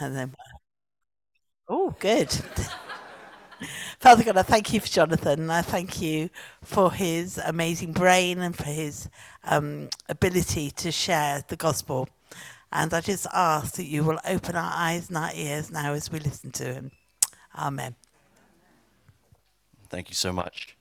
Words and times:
And 0.00 0.16
then, 0.16 0.34
oh, 1.68 1.94
good. 1.98 2.30
Father 4.00 4.24
God, 4.24 4.38
I 4.38 4.42
thank 4.42 4.72
you 4.72 4.80
for 4.80 4.88
Jonathan. 4.88 5.50
I 5.50 5.60
thank 5.60 6.00
you 6.00 6.30
for 6.62 6.90
his 6.90 7.36
amazing 7.36 7.92
brain 7.92 8.38
and 8.38 8.56
for 8.56 8.64
his 8.64 9.10
um, 9.44 9.90
ability 10.08 10.70
to 10.72 10.90
share 10.90 11.44
the 11.46 11.56
gospel. 11.56 12.08
And 12.72 12.94
I 12.94 13.00
just 13.00 13.26
ask 13.32 13.74
that 13.74 13.84
you 13.84 14.04
will 14.04 14.18
open 14.26 14.56
our 14.56 14.72
eyes 14.74 15.08
and 15.08 15.18
our 15.18 15.32
ears 15.34 15.70
now 15.70 15.92
as 15.92 16.10
we 16.10 16.20
listen 16.20 16.50
to 16.52 16.72
him. 16.72 16.90
Amen. 17.58 17.94
Thank 19.90 20.08
you 20.08 20.14
so 20.14 20.32
much. 20.32 20.76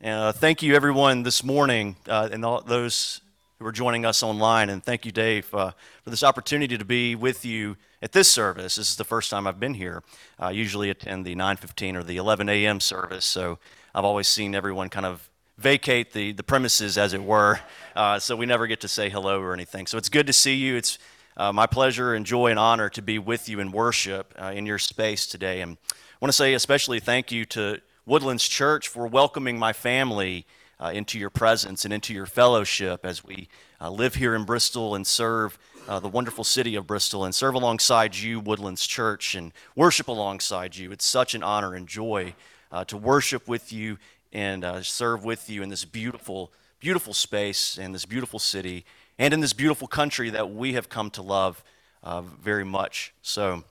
And 0.00 0.18
uh, 0.18 0.32
thank 0.32 0.62
you, 0.62 0.74
everyone, 0.74 1.22
this 1.22 1.44
morning, 1.44 1.96
uh, 2.08 2.28
and 2.32 2.44
all 2.44 2.62
those 2.62 3.20
who 3.60 3.66
are 3.66 3.72
joining 3.72 4.06
us 4.06 4.22
online. 4.22 4.70
And 4.70 4.82
thank 4.82 5.04
you, 5.04 5.12
Dave, 5.12 5.54
uh, 5.54 5.72
for 6.02 6.08
this 6.08 6.24
opportunity 6.24 6.78
to 6.78 6.84
be 6.84 7.14
with 7.14 7.44
you 7.44 7.76
at 8.00 8.12
this 8.12 8.26
service. 8.26 8.76
This 8.76 8.88
is 8.88 8.96
the 8.96 9.04
first 9.04 9.28
time 9.30 9.46
I've 9.46 9.60
been 9.60 9.74
here. 9.74 10.02
I 10.38 10.52
usually 10.52 10.88
attend 10.88 11.26
the 11.26 11.34
9:15 11.34 11.94
or 11.94 12.02
the 12.02 12.16
11 12.16 12.48
a.m. 12.48 12.80
service, 12.80 13.26
so 13.26 13.58
I've 13.94 14.04
always 14.04 14.28
seen 14.28 14.54
everyone 14.54 14.88
kind 14.88 15.04
of 15.04 15.28
vacate 15.58 16.14
the, 16.14 16.32
the 16.32 16.42
premises, 16.42 16.96
as 16.96 17.12
it 17.12 17.22
were. 17.22 17.60
Uh, 17.94 18.18
so 18.18 18.34
we 18.34 18.46
never 18.46 18.66
get 18.66 18.80
to 18.80 18.88
say 18.88 19.10
hello 19.10 19.42
or 19.42 19.52
anything. 19.52 19.86
So 19.86 19.98
it's 19.98 20.08
good 20.08 20.26
to 20.26 20.32
see 20.32 20.54
you. 20.54 20.76
It's 20.76 20.98
uh, 21.36 21.52
my 21.52 21.66
pleasure 21.66 22.14
and 22.14 22.24
joy 22.24 22.46
and 22.46 22.58
honor 22.58 22.88
to 22.88 23.02
be 23.02 23.18
with 23.18 23.46
you 23.46 23.60
in 23.60 23.72
worship 23.72 24.34
uh, 24.40 24.52
in 24.54 24.64
your 24.64 24.78
space 24.78 25.26
today. 25.26 25.60
And 25.60 25.76
I 25.90 26.16
want 26.18 26.30
to 26.30 26.36
say 26.36 26.54
especially 26.54 26.98
thank 26.98 27.30
you 27.30 27.44
to 27.46 27.82
Woodlands 28.06 28.48
Church 28.48 28.88
for 28.88 29.06
welcoming 29.06 29.58
my 29.58 29.74
family 29.74 30.46
uh, 30.80 30.90
into 30.94 31.18
your 31.18 31.30
presence 31.30 31.84
and 31.84 31.92
into 31.92 32.14
your 32.14 32.26
fellowship 32.26 33.04
as 33.04 33.22
we 33.22 33.48
uh, 33.80 33.90
live 33.90 34.14
here 34.14 34.34
in 34.34 34.44
Bristol 34.44 34.94
and 34.94 35.06
serve 35.06 35.58
uh, 35.86 36.00
the 36.00 36.08
wonderful 36.08 36.44
city 36.44 36.74
of 36.74 36.86
Bristol 36.86 37.24
and 37.24 37.34
serve 37.34 37.54
alongside 37.54 38.16
you, 38.16 38.40
Woodlands 38.40 38.86
Church, 38.86 39.34
and 39.34 39.52
worship 39.76 40.08
alongside 40.08 40.76
you. 40.76 40.90
It's 40.92 41.04
such 41.04 41.34
an 41.34 41.42
honor 41.42 41.74
and 41.74 41.86
joy 41.86 42.34
uh, 42.72 42.84
to 42.84 42.96
worship 42.96 43.46
with 43.46 43.72
you 43.72 43.98
and 44.32 44.64
uh, 44.64 44.82
serve 44.82 45.24
with 45.24 45.50
you 45.50 45.62
in 45.62 45.68
this 45.68 45.84
beautiful, 45.84 46.52
beautiful 46.78 47.12
space 47.12 47.76
and 47.76 47.94
this 47.94 48.06
beautiful 48.06 48.38
city 48.38 48.84
and 49.18 49.34
in 49.34 49.40
this 49.40 49.52
beautiful 49.52 49.88
country 49.88 50.30
that 50.30 50.50
we 50.50 50.72
have 50.72 50.88
come 50.88 51.10
to 51.10 51.22
love 51.22 51.62
uh, 52.02 52.22
very 52.22 52.64
much. 52.64 53.12
So, 53.20 53.64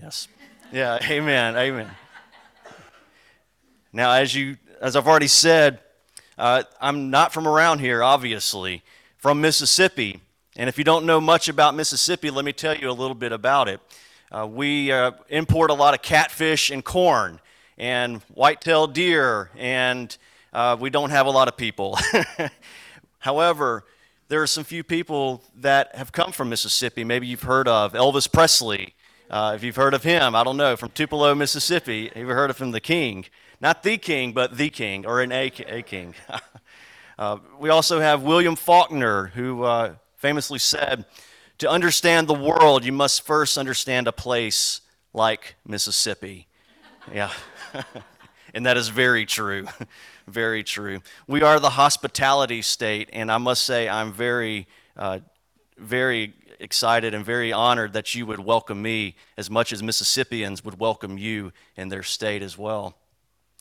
yes. 0.00 0.26
Yeah, 0.72 0.98
amen, 1.08 1.56
amen. 1.56 1.90
Now, 3.92 4.12
as 4.12 4.34
you, 4.34 4.56
as 4.80 4.96
I've 4.96 5.06
already 5.06 5.28
said, 5.28 5.80
uh, 6.38 6.62
I'm 6.80 7.10
not 7.10 7.32
from 7.32 7.48
around 7.48 7.80
here, 7.80 8.02
obviously, 8.02 8.82
from 9.16 9.40
Mississippi. 9.40 10.20
And 10.56 10.68
if 10.68 10.78
you 10.78 10.84
don't 10.84 11.04
know 11.04 11.20
much 11.20 11.48
about 11.48 11.74
Mississippi, 11.74 12.30
let 12.30 12.44
me 12.44 12.52
tell 12.52 12.76
you 12.76 12.88
a 12.88 12.92
little 12.92 13.16
bit 13.16 13.32
about 13.32 13.68
it. 13.68 13.80
Uh, 14.30 14.46
we 14.46 14.92
uh, 14.92 15.12
import 15.30 15.70
a 15.70 15.74
lot 15.74 15.94
of 15.94 16.02
catfish 16.02 16.70
and 16.70 16.84
corn 16.84 17.40
and 17.76 18.22
white-tailed 18.34 18.94
deer, 18.94 19.50
and 19.56 20.16
uh, 20.52 20.76
we 20.78 20.90
don't 20.90 21.10
have 21.10 21.26
a 21.26 21.30
lot 21.30 21.48
of 21.48 21.56
people. 21.56 21.98
However, 23.18 23.84
there 24.28 24.40
are 24.40 24.46
some 24.46 24.62
few 24.62 24.84
people 24.84 25.42
that 25.56 25.94
have 25.96 26.12
come 26.12 26.30
from 26.30 26.50
Mississippi. 26.50 27.02
Maybe 27.02 27.26
you've 27.26 27.42
heard 27.42 27.66
of 27.66 27.94
Elvis 27.94 28.30
Presley. 28.30 28.94
Uh, 29.30 29.52
if 29.54 29.62
you've 29.62 29.76
heard 29.76 29.92
of 29.92 30.02
him, 30.02 30.34
I 30.34 30.42
don't 30.42 30.56
know, 30.56 30.74
from 30.74 30.88
Tupelo, 30.90 31.34
Mississippi. 31.34 32.08
Have 32.08 32.16
you 32.16 32.28
heard 32.28 32.48
of 32.48 32.58
him, 32.58 32.70
the 32.70 32.80
King? 32.80 33.26
Not 33.60 33.82
the 33.82 33.98
king, 33.98 34.32
but 34.32 34.56
the 34.56 34.70
king, 34.70 35.04
or 35.04 35.20
an 35.20 35.32
A, 35.32 35.52
a 35.66 35.82
king. 35.82 36.14
uh, 37.18 37.38
we 37.58 37.68
also 37.68 38.00
have 38.00 38.22
William 38.22 38.56
Faulkner, 38.56 39.26
who 39.34 39.64
uh, 39.64 39.94
famously 40.16 40.58
said, 40.58 41.04
To 41.58 41.68
understand 41.68 42.26
the 42.26 42.34
world, 42.34 42.84
you 42.84 42.92
must 42.92 43.26
first 43.26 43.58
understand 43.58 44.06
a 44.06 44.12
place 44.12 44.80
like 45.12 45.56
Mississippi. 45.66 46.46
Yeah. 47.12 47.32
and 48.54 48.64
that 48.64 48.78
is 48.78 48.88
very 48.88 49.26
true. 49.26 49.66
very 50.26 50.62
true. 50.62 51.00
We 51.26 51.42
are 51.42 51.60
the 51.60 51.70
hospitality 51.70 52.62
state, 52.62 53.10
and 53.12 53.30
I 53.30 53.38
must 53.38 53.64
say, 53.64 53.88
I'm 53.88 54.12
very, 54.12 54.68
uh, 54.96 55.18
very 55.76 56.32
excited 56.60 57.14
and 57.14 57.24
very 57.24 57.52
honored 57.52 57.92
that 57.92 58.14
you 58.14 58.26
would 58.26 58.40
welcome 58.40 58.82
me 58.82 59.16
as 59.36 59.50
much 59.50 59.72
as 59.72 59.82
Mississippians 59.82 60.64
would 60.64 60.78
welcome 60.78 61.18
you 61.18 61.52
in 61.76 61.88
their 61.88 62.02
state 62.02 62.42
as 62.42 62.58
well. 62.58 62.96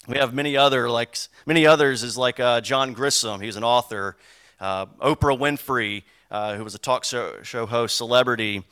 We 0.08 0.18
have 0.18 0.34
many 0.34 0.56
other 0.56 0.90
like 0.90 1.18
many 1.46 1.66
others 1.66 2.04
is 2.04 2.18
like 2.18 2.40
uh, 2.40 2.62
John 2.62 2.96
Grisham. 2.96 3.44
He's 3.44 3.56
an 3.56 3.64
author. 3.64 4.18
Uh, 4.60 4.86
Oprah 5.02 5.38
Winfrey, 5.38 6.04
uh, 6.32 6.56
who 6.56 6.64
was 6.64 6.74
a 6.74 6.80
talk 6.80 7.04
show, 7.04 7.42
show, 7.44 7.66
host, 7.66 7.98
celebrity. 7.98 8.64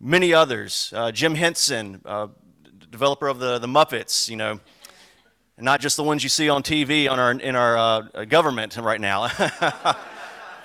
Many 0.00 0.34
others. 0.34 0.92
Uh, 0.94 1.10
Jim 1.10 1.34
Henson, 1.34 2.00
uh, 2.04 2.28
developer 2.90 3.26
of 3.28 3.38
the 3.38 3.58
the 3.58 3.66
Muppets. 3.66 4.28
You 4.28 4.36
know, 4.36 4.60
not 5.58 5.80
just 5.80 5.96
the 5.96 6.02
ones 6.02 6.22
you 6.22 6.28
see 6.28 6.48
on 6.48 6.62
TV 6.62 7.10
on 7.10 7.18
our 7.18 7.32
in 7.32 7.56
our 7.56 7.76
uh, 7.76 8.24
government 8.26 8.76
right 8.76 9.00
now. 9.00 9.28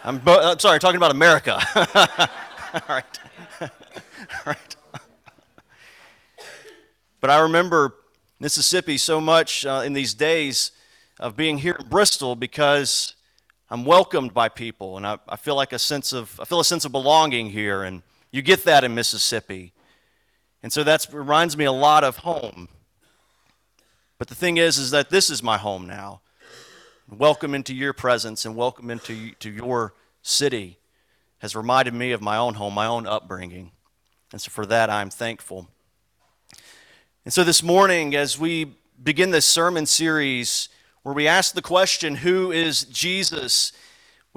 I'm, 0.03 0.21
I'm 0.25 0.59
sorry, 0.59 0.79
talking 0.79 0.97
about 0.97 1.11
America. 1.11 1.59
All 2.73 2.81
right. 2.89 3.19
All 3.61 3.69
right. 4.45 4.75
But 7.21 7.29
I 7.29 7.39
remember 7.39 7.95
Mississippi 8.39 8.97
so 8.97 9.21
much 9.21 9.65
uh, 9.65 9.83
in 9.85 9.93
these 9.93 10.13
days 10.13 10.71
of 11.19 11.37
being 11.37 11.59
here 11.59 11.77
in 11.79 11.87
Bristol 11.87 12.35
because 12.35 13.15
I'm 13.69 13.85
welcomed 13.85 14.33
by 14.33 14.49
people 14.49 14.97
and 14.97 15.07
I, 15.07 15.17
I, 15.29 15.37
feel 15.37 15.55
like 15.55 15.71
a 15.71 15.79
sense 15.79 16.11
of 16.11 16.39
I 16.41 16.45
feel 16.45 16.59
a 16.59 16.65
sense 16.65 16.83
of 16.83 16.91
belonging 16.91 17.51
here 17.51 17.83
and 17.83 18.03
you 18.31 18.41
get 18.41 18.65
that 18.65 18.83
in 18.83 18.93
Mississippi. 18.93 19.71
And 20.61 20.73
so 20.73 20.83
that 20.83 21.07
reminds 21.11 21.55
me 21.55 21.65
a 21.65 21.71
lot 21.71 22.03
of 22.03 22.17
home. 22.17 22.67
But 24.19 24.27
the 24.27 24.35
thing 24.35 24.57
is 24.57 24.77
is 24.77 24.91
that 24.91 25.09
this 25.09 25.29
is 25.29 25.41
my 25.41 25.57
home 25.57 25.87
now. 25.87 26.21
Welcome 27.09 27.55
into 27.55 27.73
your 27.73 27.93
presence 27.93 28.45
and 28.45 28.57
welcome 28.57 28.91
into 28.91 29.31
to 29.39 29.49
your 29.49 29.93
city 30.21 30.79
has 31.39 31.55
reminded 31.55 31.93
me 31.93 32.11
of 32.11 32.21
my 32.21 32.37
own 32.37 32.55
home, 32.55 32.73
my 32.73 32.85
own 32.85 33.05
upbringing. 33.07 33.71
And 34.31 34.41
so 34.41 34.49
for 34.49 34.65
that 34.65 34.89
I'm 34.89 35.09
thankful. 35.09 35.67
And 37.25 37.33
so 37.33 37.43
this 37.43 37.61
morning, 37.61 38.15
as 38.15 38.39
we 38.39 38.73
begin 39.01 39.31
this 39.31 39.45
sermon 39.45 39.85
series 39.85 40.69
where 41.03 41.13
we 41.13 41.27
ask 41.27 41.53
the 41.53 41.61
question, 41.61 42.15
Who 42.15 42.51
is 42.51 42.83
Jesus? 42.85 43.71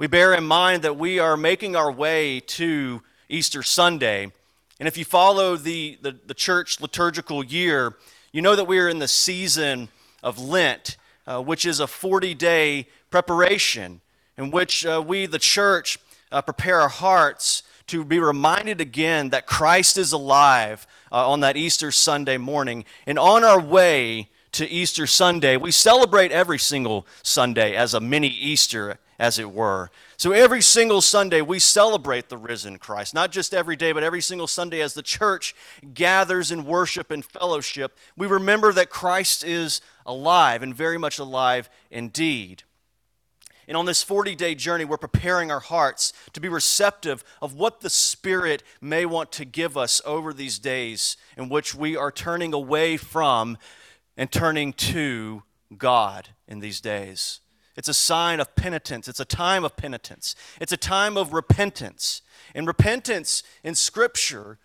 we 0.01 0.07
bear 0.07 0.33
in 0.33 0.43
mind 0.43 0.81
that 0.81 0.97
we 0.97 1.19
are 1.19 1.37
making 1.37 1.75
our 1.75 1.91
way 1.91 2.39
to 2.39 3.03
Easter 3.29 3.61
Sunday. 3.61 4.31
And 4.79 4.87
if 4.87 4.97
you 4.97 5.05
follow 5.05 5.55
the, 5.55 5.99
the, 6.01 6.17
the 6.25 6.33
church 6.33 6.81
liturgical 6.81 7.45
year, 7.45 7.95
you 8.31 8.41
know 8.41 8.55
that 8.55 8.65
we 8.65 8.79
are 8.79 8.89
in 8.89 8.97
the 8.97 9.07
season 9.07 9.89
of 10.23 10.39
Lent, 10.39 10.97
uh, 11.27 11.39
which 11.43 11.67
is 11.67 11.79
a 11.79 11.85
40 11.85 12.33
day 12.33 12.87
preparation 13.11 14.01
in 14.39 14.49
which 14.49 14.87
uh, 14.87 15.03
we, 15.05 15.27
the 15.27 15.37
church, 15.37 15.99
uh, 16.31 16.41
prepare 16.41 16.81
our 16.81 16.89
hearts 16.89 17.63
to 17.87 18.05
be 18.05 18.19
reminded 18.19 18.79
again 18.79 19.29
that 19.29 19.45
Christ 19.45 19.97
is 19.97 20.13
alive 20.13 20.87
uh, 21.11 21.29
on 21.29 21.41
that 21.41 21.57
Easter 21.57 21.91
Sunday 21.91 22.37
morning. 22.37 22.85
And 23.05 23.19
on 23.19 23.43
our 23.43 23.59
way 23.59 24.29
to 24.53 24.69
Easter 24.69 25.07
Sunday, 25.07 25.57
we 25.57 25.71
celebrate 25.71 26.31
every 26.31 26.59
single 26.59 27.05
Sunday 27.23 27.75
as 27.75 27.93
a 27.93 27.99
mini 27.99 28.27
Easter, 28.27 28.97
as 29.19 29.39
it 29.39 29.51
were. 29.51 29.91
So 30.17 30.31
every 30.31 30.61
single 30.61 31.01
Sunday, 31.01 31.41
we 31.41 31.59
celebrate 31.59 32.29
the 32.29 32.37
risen 32.37 32.77
Christ. 32.77 33.13
Not 33.13 33.31
just 33.31 33.53
every 33.53 33.75
day, 33.75 33.91
but 33.91 34.03
every 34.03 34.21
single 34.21 34.47
Sunday 34.47 34.81
as 34.81 34.93
the 34.93 35.01
church 35.01 35.55
gathers 35.93 36.51
in 36.51 36.65
worship 36.65 37.11
and 37.11 37.23
fellowship, 37.23 37.97
we 38.17 38.27
remember 38.27 38.71
that 38.73 38.89
Christ 38.89 39.43
is 39.43 39.81
alive 40.05 40.63
and 40.63 40.73
very 40.73 40.97
much 40.97 41.19
alive 41.19 41.69
indeed. 41.89 42.63
And 43.71 43.77
on 43.77 43.85
this 43.85 44.03
40 44.03 44.35
day 44.35 44.53
journey, 44.53 44.83
we're 44.83 44.97
preparing 44.97 45.49
our 45.49 45.61
hearts 45.61 46.11
to 46.33 46.41
be 46.41 46.49
receptive 46.49 47.23
of 47.41 47.53
what 47.53 47.79
the 47.79 47.89
Spirit 47.89 48.63
may 48.81 49.05
want 49.05 49.31
to 49.31 49.45
give 49.45 49.77
us 49.77 50.01
over 50.03 50.33
these 50.33 50.59
days 50.59 51.15
in 51.37 51.47
which 51.47 51.73
we 51.73 51.95
are 51.95 52.11
turning 52.11 52.53
away 52.53 52.97
from 52.97 53.57
and 54.17 54.29
turning 54.29 54.73
to 54.73 55.43
God 55.77 56.27
in 56.49 56.59
these 56.59 56.81
days. 56.81 57.39
It's 57.77 57.87
a 57.87 57.93
sign 57.93 58.41
of 58.41 58.57
penitence. 58.57 59.07
It's 59.07 59.21
a 59.21 59.25
time 59.25 59.63
of 59.63 59.77
penitence. 59.77 60.35
It's 60.59 60.73
a 60.73 60.77
time 60.77 61.15
of 61.15 61.31
repentance. 61.31 62.23
And 62.53 62.67
repentance 62.67 63.41
in 63.63 63.75
Scripture 63.75 64.59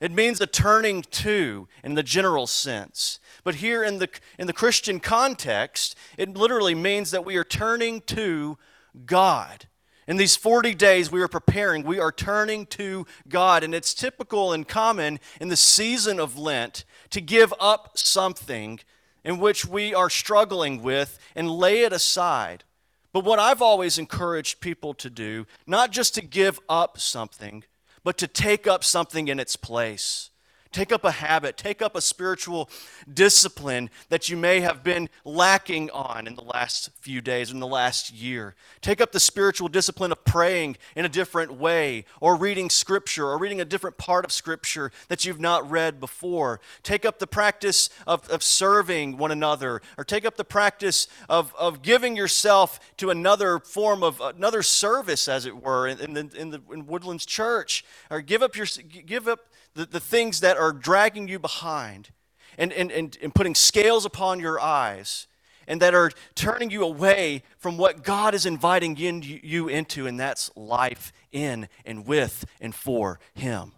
it 0.00 0.12
means 0.12 0.40
a 0.40 0.46
turning 0.46 1.02
to 1.02 1.68
in 1.82 1.94
the 1.94 2.02
general 2.02 2.46
sense. 2.46 3.18
But 3.42 3.56
here 3.56 3.82
in 3.82 3.98
the, 3.98 4.08
in 4.38 4.46
the 4.46 4.52
Christian 4.52 5.00
context, 5.00 5.96
it 6.16 6.36
literally 6.36 6.74
means 6.74 7.10
that 7.10 7.24
we 7.24 7.36
are 7.36 7.44
turning 7.44 8.00
to 8.02 8.58
God. 9.06 9.66
In 10.06 10.16
these 10.16 10.36
40 10.36 10.74
days 10.74 11.10
we 11.10 11.20
are 11.20 11.28
preparing, 11.28 11.82
we 11.82 11.98
are 11.98 12.12
turning 12.12 12.64
to 12.66 13.06
God. 13.28 13.64
And 13.64 13.74
it's 13.74 13.92
typical 13.92 14.52
and 14.52 14.66
common 14.66 15.18
in 15.40 15.48
the 15.48 15.56
season 15.56 16.20
of 16.20 16.38
Lent 16.38 16.84
to 17.10 17.20
give 17.20 17.52
up 17.60 17.98
something 17.98 18.80
in 19.24 19.38
which 19.38 19.66
we 19.66 19.92
are 19.92 20.08
struggling 20.08 20.80
with 20.80 21.18
and 21.34 21.50
lay 21.50 21.82
it 21.82 21.92
aside. 21.92 22.64
But 23.12 23.24
what 23.24 23.38
I've 23.38 23.60
always 23.60 23.98
encouraged 23.98 24.60
people 24.60 24.94
to 24.94 25.10
do, 25.10 25.46
not 25.66 25.90
just 25.90 26.14
to 26.14 26.22
give 26.22 26.60
up 26.68 26.98
something, 26.98 27.64
but 28.04 28.18
to 28.18 28.26
take 28.26 28.66
up 28.66 28.84
something 28.84 29.28
in 29.28 29.40
its 29.40 29.56
place. 29.56 30.27
Take 30.70 30.92
up 30.92 31.04
a 31.04 31.10
habit, 31.10 31.56
take 31.56 31.80
up 31.80 31.96
a 31.96 32.00
spiritual 32.00 32.68
discipline 33.12 33.88
that 34.10 34.28
you 34.28 34.36
may 34.36 34.60
have 34.60 34.84
been 34.84 35.08
lacking 35.24 35.90
on 35.90 36.26
in 36.26 36.34
the 36.34 36.42
last 36.42 36.90
few 37.00 37.22
days, 37.22 37.50
in 37.50 37.58
the 37.58 37.66
last 37.66 38.12
year. 38.12 38.54
Take 38.82 39.00
up 39.00 39.12
the 39.12 39.20
spiritual 39.20 39.68
discipline 39.68 40.12
of 40.12 40.24
praying 40.24 40.76
in 40.94 41.06
a 41.06 41.08
different 41.08 41.54
way, 41.54 42.04
or 42.20 42.36
reading 42.36 42.68
scripture, 42.68 43.26
or 43.26 43.38
reading 43.38 43.62
a 43.62 43.64
different 43.64 43.96
part 43.96 44.26
of 44.26 44.32
scripture 44.32 44.92
that 45.08 45.24
you've 45.24 45.40
not 45.40 45.68
read 45.70 46.00
before. 46.00 46.60
Take 46.82 47.06
up 47.06 47.18
the 47.18 47.26
practice 47.26 47.88
of, 48.06 48.28
of 48.28 48.42
serving 48.42 49.16
one 49.16 49.30
another, 49.30 49.80
or 49.96 50.04
take 50.04 50.26
up 50.26 50.36
the 50.36 50.44
practice 50.44 51.08
of, 51.30 51.54
of 51.58 51.80
giving 51.80 52.14
yourself 52.14 52.78
to 52.98 53.08
another 53.08 53.58
form 53.58 54.02
of 54.02 54.20
another 54.20 54.62
service, 54.62 55.28
as 55.28 55.46
it 55.46 55.62
were, 55.62 55.88
in, 55.88 55.98
in, 55.98 56.12
the, 56.12 56.30
in, 56.38 56.50
the, 56.50 56.60
in 56.70 56.86
Woodlands 56.86 57.24
Church, 57.24 57.84
or 58.10 58.20
give 58.20 58.42
up 58.42 58.54
your 58.54 58.66
give 59.06 59.28
up 59.28 59.40
the, 59.78 59.86
the 59.86 60.00
things 60.00 60.40
that 60.40 60.56
are 60.56 60.72
dragging 60.72 61.28
you 61.28 61.38
behind 61.38 62.10
and, 62.58 62.72
and, 62.72 62.90
and, 62.90 63.16
and 63.22 63.32
putting 63.32 63.54
scales 63.54 64.04
upon 64.04 64.40
your 64.40 64.60
eyes 64.60 65.28
and 65.68 65.80
that 65.80 65.94
are 65.94 66.10
turning 66.34 66.68
you 66.68 66.82
away 66.82 67.44
from 67.58 67.76
what 67.78 68.02
God 68.02 68.34
is 68.34 68.44
inviting 68.44 68.96
you 68.96 69.68
into, 69.68 70.08
and 70.08 70.18
that's 70.18 70.50
life 70.56 71.12
in 71.30 71.68
and 71.84 72.06
with 72.08 72.44
and 72.60 72.74
for 72.74 73.20
Him. 73.34 73.72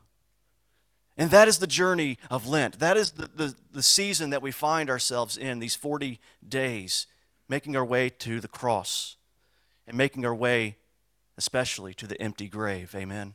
And 1.19 1.31
that 1.33 1.49
is 1.49 1.59
the 1.59 1.67
journey 1.67 2.17
of 2.31 2.47
Lent. 2.47 2.79
That 2.79 2.97
is 2.97 3.11
the, 3.11 3.29
the, 3.35 3.55
the 3.71 3.83
season 3.83 4.31
that 4.31 4.41
we 4.41 4.53
find 4.53 4.89
ourselves 4.89 5.37
in, 5.37 5.59
these 5.59 5.77
40 5.77 6.19
days, 6.49 7.07
making 7.47 7.77
our 7.77 7.85
way 7.85 8.09
to 8.09 8.41
the 8.41 8.49
cross 8.49 9.17
and 9.87 9.99
making 9.99 10.25
our 10.25 10.35
way 10.35 10.77
especially 11.37 11.93
to 11.95 12.07
the 12.07 12.21
empty 12.23 12.49
grave. 12.49 12.95
Amen. 12.95 13.35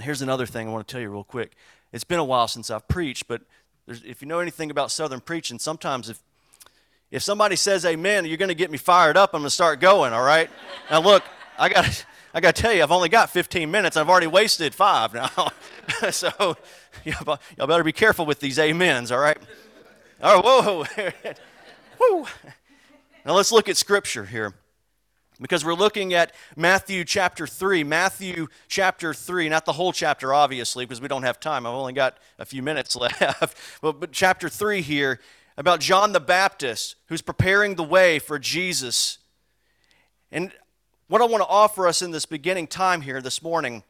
Here's 0.00 0.22
another 0.22 0.46
thing 0.46 0.68
I 0.68 0.72
want 0.72 0.86
to 0.88 0.92
tell 0.92 1.02
you 1.02 1.10
real 1.10 1.24
quick. 1.24 1.54
It's 1.92 2.04
been 2.04 2.18
a 2.18 2.24
while 2.24 2.48
since 2.48 2.70
I've 2.70 2.88
preached, 2.88 3.28
but 3.28 3.42
if 3.86 4.22
you 4.22 4.28
know 4.28 4.38
anything 4.38 4.70
about 4.70 4.90
Southern 4.90 5.20
preaching, 5.20 5.58
sometimes 5.58 6.08
if 6.08 6.22
if 7.10 7.22
somebody 7.22 7.56
says 7.56 7.84
amen, 7.84 8.24
you're 8.24 8.38
going 8.38 8.48
to 8.48 8.54
get 8.54 8.70
me 8.70 8.78
fired 8.78 9.18
up. 9.18 9.34
I'm 9.34 9.42
going 9.42 9.48
to 9.48 9.50
start 9.50 9.80
going, 9.80 10.14
all 10.14 10.22
right? 10.22 10.48
now, 10.90 11.02
look, 11.02 11.22
I 11.58 11.68
got 11.68 12.06
I 12.32 12.40
got 12.40 12.56
to 12.56 12.62
tell 12.62 12.72
you, 12.72 12.82
I've 12.82 12.90
only 12.90 13.10
got 13.10 13.28
15 13.28 13.70
minutes. 13.70 13.98
I've 13.98 14.08
already 14.08 14.28
wasted 14.28 14.74
five 14.74 15.12
now. 15.12 15.50
so 16.10 16.56
y'all 17.04 17.66
better 17.66 17.84
be 17.84 17.92
careful 17.92 18.24
with 18.24 18.40
these 18.40 18.58
amens, 18.58 19.12
all 19.12 19.18
right? 19.18 19.36
All 20.22 20.36
right, 20.36 20.44
whoa. 20.44 20.84
whoa. 21.98 22.26
Now, 23.26 23.34
let's 23.34 23.52
look 23.52 23.68
at 23.68 23.76
Scripture 23.76 24.24
here 24.24 24.54
because 25.42 25.64
we're 25.64 25.74
looking 25.74 26.14
at 26.14 26.32
Matthew 26.56 27.04
chapter 27.04 27.46
3. 27.46 27.84
Matthew 27.84 28.46
chapter 28.68 29.12
3, 29.12 29.48
not 29.48 29.66
the 29.66 29.72
whole 29.74 29.92
chapter, 29.92 30.32
obviously, 30.32 30.86
because 30.86 31.00
we 31.00 31.08
don't 31.08 31.24
have 31.24 31.40
time. 31.40 31.66
I've 31.66 31.74
only 31.74 31.92
got 31.92 32.18
a 32.38 32.44
few 32.44 32.62
minutes 32.62 32.96
left. 32.96 33.56
but, 33.82 34.00
but 34.00 34.12
chapter 34.12 34.48
3 34.48 34.80
here 34.80 35.20
about 35.56 35.80
John 35.80 36.12
the 36.12 36.20
Baptist 36.20 36.96
who's 37.06 37.22
preparing 37.22 37.74
the 37.74 37.82
way 37.82 38.18
for 38.18 38.38
Jesus. 38.38 39.18
And 40.30 40.52
what 41.08 41.20
I 41.20 41.26
want 41.26 41.42
to 41.42 41.48
offer 41.48 41.86
us 41.86 42.00
in 42.00 42.10
this 42.10 42.24
beginning 42.24 42.68
time 42.68 43.02
here 43.02 43.20
this 43.20 43.42
morning 43.42 43.82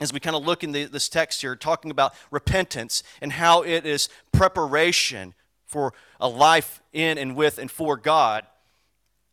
as 0.00 0.12
we 0.12 0.20
kind 0.20 0.36
of 0.36 0.44
look 0.44 0.62
in 0.62 0.72
the, 0.72 0.84
this 0.84 1.08
text 1.08 1.40
here, 1.40 1.56
talking 1.56 1.90
about 1.90 2.14
repentance 2.30 3.02
and 3.20 3.32
how 3.32 3.62
it 3.62 3.86
is 3.86 4.08
preparation 4.32 5.34
for 5.66 5.92
a 6.20 6.28
life 6.28 6.82
in 6.92 7.18
and 7.18 7.34
with 7.34 7.58
and 7.58 7.70
for 7.70 7.96
God. 7.96 8.46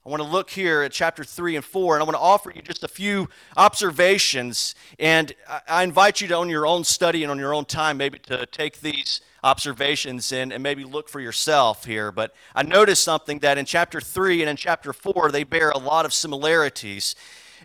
I 0.05 0.09
want 0.09 0.21
to 0.21 0.27
look 0.27 0.49
here 0.49 0.81
at 0.81 0.91
chapter 0.91 1.23
3 1.23 1.55
and 1.55 1.63
4, 1.63 1.95
and 1.95 2.01
I 2.01 2.05
want 2.05 2.15
to 2.17 2.21
offer 2.21 2.51
you 2.53 2.61
just 2.61 2.83
a 2.83 2.89
few 2.89 3.29
observations. 3.55 4.75
And 4.99 5.31
I 5.65 5.83
invite 5.83 6.19
you 6.19 6.27
to, 6.27 6.35
on 6.35 6.49
your 6.49 6.67
own 6.67 6.83
study 6.83 7.23
and 7.23 7.31
on 7.31 7.39
your 7.39 7.53
own 7.53 7.63
time, 7.63 7.95
maybe 7.95 8.19
to 8.19 8.45
take 8.47 8.81
these 8.81 9.21
observations 9.45 10.33
in 10.33 10.51
and 10.51 10.61
maybe 10.61 10.83
look 10.83 11.07
for 11.07 11.21
yourself 11.21 11.85
here. 11.85 12.11
But 12.11 12.35
I 12.53 12.63
noticed 12.63 13.01
something 13.01 13.39
that 13.39 13.57
in 13.57 13.63
chapter 13.63 14.01
3 14.01 14.41
and 14.41 14.49
in 14.49 14.57
chapter 14.57 14.91
4, 14.91 15.31
they 15.31 15.45
bear 15.45 15.69
a 15.69 15.77
lot 15.77 16.05
of 16.05 16.13
similarities. 16.13 17.15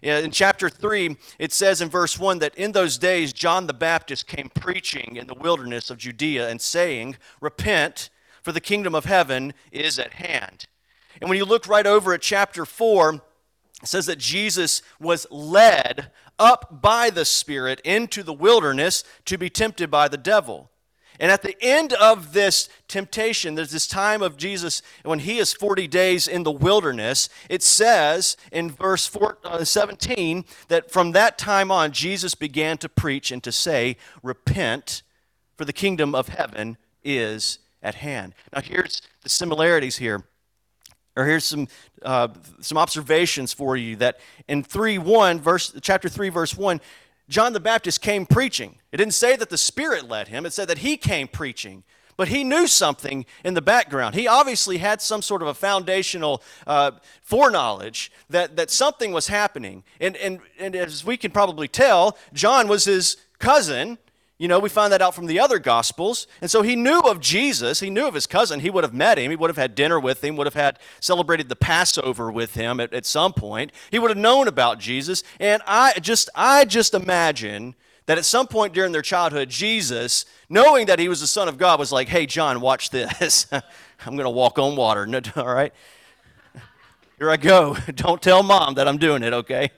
In 0.00 0.30
chapter 0.30 0.70
3, 0.70 1.16
it 1.40 1.52
says 1.52 1.80
in 1.80 1.88
verse 1.88 2.20
1 2.20 2.38
that 2.38 2.54
in 2.54 2.70
those 2.70 2.98
days 2.98 3.32
John 3.32 3.66
the 3.66 3.74
Baptist 3.74 4.28
came 4.28 4.48
preaching 4.54 5.16
in 5.16 5.26
the 5.26 5.34
wilderness 5.34 5.90
of 5.90 5.98
Judea 5.98 6.48
and 6.48 6.60
saying, 6.60 7.16
Repent, 7.40 8.10
for 8.42 8.52
the 8.52 8.60
kingdom 8.60 8.94
of 8.94 9.06
heaven 9.06 9.54
is 9.72 9.98
at 9.98 10.14
hand. 10.14 10.66
And 11.20 11.28
when 11.28 11.38
you 11.38 11.44
look 11.44 11.66
right 11.66 11.86
over 11.86 12.12
at 12.12 12.22
chapter 12.22 12.64
4, 12.64 13.14
it 13.14 13.88
says 13.88 14.06
that 14.06 14.18
Jesus 14.18 14.82
was 15.00 15.26
led 15.30 16.10
up 16.38 16.80
by 16.82 17.10
the 17.10 17.24
Spirit 17.24 17.80
into 17.84 18.22
the 18.22 18.32
wilderness 18.32 19.04
to 19.24 19.38
be 19.38 19.50
tempted 19.50 19.90
by 19.90 20.08
the 20.08 20.16
devil. 20.16 20.70
And 21.20 21.32
at 21.32 21.42
the 21.42 21.56
end 21.60 21.92
of 21.94 22.32
this 22.32 22.68
temptation, 22.86 23.56
there's 23.56 23.72
this 23.72 23.88
time 23.88 24.22
of 24.22 24.36
Jesus 24.36 24.82
when 25.02 25.18
he 25.20 25.38
is 25.38 25.52
40 25.52 25.88
days 25.88 26.28
in 26.28 26.44
the 26.44 26.52
wilderness. 26.52 27.28
It 27.48 27.62
says 27.62 28.36
in 28.52 28.70
verse 28.70 29.06
4, 29.06 29.38
uh, 29.42 29.64
17 29.64 30.44
that 30.68 30.90
from 30.90 31.12
that 31.12 31.36
time 31.36 31.72
on, 31.72 31.90
Jesus 31.90 32.34
began 32.36 32.78
to 32.78 32.88
preach 32.88 33.32
and 33.32 33.42
to 33.42 33.50
say, 33.50 33.96
Repent, 34.22 35.02
for 35.56 35.64
the 35.64 35.72
kingdom 35.72 36.14
of 36.14 36.28
heaven 36.28 36.76
is 37.02 37.58
at 37.82 37.96
hand. 37.96 38.34
Now, 38.52 38.60
here's 38.60 39.02
the 39.22 39.28
similarities 39.28 39.96
here 39.96 40.24
or 41.18 41.26
here's 41.26 41.44
some 41.44 41.68
uh, 42.02 42.28
some 42.60 42.78
observations 42.78 43.52
for 43.52 43.76
you 43.76 43.96
that 43.96 44.20
in 44.46 44.62
3 44.62 44.98
1 44.98 45.40
verse 45.40 45.74
chapter 45.82 46.08
3 46.08 46.28
verse 46.28 46.56
1 46.56 46.80
john 47.28 47.52
the 47.52 47.60
baptist 47.60 48.00
came 48.00 48.24
preaching 48.24 48.76
it 48.92 48.98
didn't 48.98 49.14
say 49.14 49.36
that 49.36 49.50
the 49.50 49.58
spirit 49.58 50.08
led 50.08 50.28
him 50.28 50.46
it 50.46 50.52
said 50.52 50.68
that 50.68 50.78
he 50.78 50.96
came 50.96 51.26
preaching 51.26 51.82
but 52.18 52.28
he 52.28 52.42
knew 52.42 52.66
something 52.66 53.24
in 53.44 53.54
the 53.54 53.62
background. 53.62 54.16
He 54.16 54.26
obviously 54.26 54.78
had 54.78 55.00
some 55.00 55.22
sort 55.22 55.40
of 55.40 55.46
a 55.46 55.54
foundational 55.54 56.42
uh, 56.66 56.90
foreknowledge 57.22 58.10
that, 58.28 58.56
that 58.56 58.72
something 58.72 59.12
was 59.12 59.28
happening. 59.28 59.84
And, 60.00 60.16
and, 60.16 60.40
and 60.58 60.74
as 60.74 61.04
we 61.04 61.16
can 61.16 61.30
probably 61.30 61.68
tell, 61.68 62.18
John 62.32 62.66
was 62.66 62.86
his 62.86 63.18
cousin, 63.38 63.98
you 64.38 64.46
know, 64.46 64.60
we 64.60 64.68
find 64.68 64.92
that 64.92 65.02
out 65.02 65.16
from 65.16 65.26
the 65.26 65.40
other 65.40 65.58
gospels. 65.58 66.28
And 66.40 66.48
so 66.48 66.62
he 66.62 66.76
knew 66.76 67.00
of 67.00 67.20
Jesus. 67.20 67.80
He 67.80 67.90
knew 67.90 68.06
of 68.06 68.14
his 68.14 68.28
cousin. 68.28 68.60
He 68.60 68.70
would 68.70 68.84
have 68.84 68.94
met 68.94 69.18
him. 69.18 69.30
He 69.30 69.36
would 69.36 69.50
have 69.50 69.56
had 69.56 69.74
dinner 69.74 69.98
with 69.98 70.22
him, 70.22 70.36
would 70.36 70.46
have 70.46 70.54
had 70.54 70.78
celebrated 71.00 71.48
the 71.48 71.56
Passover 71.56 72.30
with 72.30 72.54
him 72.54 72.78
at, 72.78 72.92
at 72.92 73.04
some 73.04 73.32
point. 73.32 73.72
He 73.90 73.98
would 73.98 74.10
have 74.10 74.18
known 74.18 74.46
about 74.46 74.78
Jesus. 74.78 75.24
And 75.40 75.60
I 75.66 75.94
just 76.00 76.30
I 76.36 76.64
just 76.64 76.94
imagine 76.94 77.74
that 78.06 78.16
at 78.16 78.24
some 78.24 78.46
point 78.46 78.72
during 78.72 78.92
their 78.92 79.02
childhood, 79.02 79.50
Jesus, 79.50 80.24
knowing 80.48 80.86
that 80.86 81.00
he 81.00 81.08
was 81.08 81.20
the 81.20 81.26
Son 81.26 81.48
of 81.48 81.58
God, 81.58 81.80
was 81.80 81.92
like, 81.92 82.08
hey, 82.08 82.24
John, 82.24 82.60
watch 82.60 82.90
this. 82.90 83.46
I'm 83.52 84.14
going 84.14 84.24
to 84.24 84.30
walk 84.30 84.58
on 84.58 84.76
water. 84.76 85.06
All 85.36 85.46
right? 85.46 85.74
Here 87.18 87.30
I 87.30 87.36
go. 87.36 87.76
Don't 87.96 88.22
tell 88.22 88.44
mom 88.44 88.74
that 88.74 88.86
I'm 88.86 88.98
doing 88.98 89.24
it, 89.24 89.32
okay? 89.32 89.70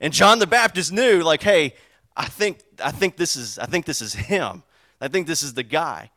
And 0.00 0.12
John 0.12 0.38
the 0.38 0.46
Baptist 0.46 0.92
knew, 0.92 1.22
like, 1.22 1.42
hey, 1.42 1.74
I 2.18 2.26
think, 2.26 2.58
I 2.84 2.90
think 2.90 3.16
this 3.16 3.36
is 3.36 3.58
I 3.58 3.66
think 3.66 3.86
this 3.86 4.02
is 4.02 4.12
him. 4.12 4.64
I 5.00 5.06
think 5.06 5.28
this 5.28 5.44
is 5.44 5.54
the 5.54 5.62
guy. 5.62 6.10